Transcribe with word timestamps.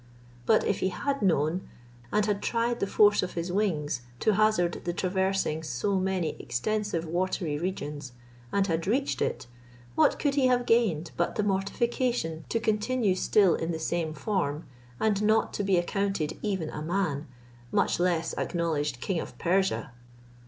But 0.47 0.63
if 0.63 0.79
he 0.79 0.89
had 0.89 1.21
known, 1.21 1.69
and 2.11 2.25
had 2.25 2.41
tried 2.41 2.79
the 2.79 2.87
force 2.87 3.21
of 3.21 3.33
his 3.33 3.51
wings, 3.51 4.01
to 4.21 4.33
hazard 4.33 4.81
the 4.83 4.93
traversing 4.93 5.61
so 5.61 5.99
many 5.99 6.29
extensive 6.39 7.05
watery 7.05 7.55
regions, 7.59 8.13
and 8.51 8.65
had 8.65 8.87
reached 8.87 9.21
it, 9.21 9.45
what 9.93 10.17
could 10.17 10.33
he 10.33 10.47
have 10.47 10.65
gained, 10.65 11.11
but 11.17 11.35
the 11.35 11.43
mortification 11.43 12.45
to 12.49 12.59
continue 12.59 13.13
still 13.13 13.53
in 13.53 13.71
the 13.71 13.77
same 13.77 14.15
form, 14.15 14.65
and 14.99 15.21
not 15.21 15.53
to 15.53 15.63
be 15.63 15.77
accounted 15.77 16.35
even 16.41 16.71
a 16.71 16.81
man, 16.81 17.27
much 17.71 17.99
less 17.99 18.33
acknowledged 18.39 19.01
king 19.01 19.19
of 19.19 19.37
Persia? 19.37 19.91